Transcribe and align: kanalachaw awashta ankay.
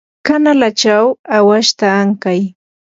kanalachaw 0.25 1.05
awashta 1.37 1.85
ankay. 2.01 2.41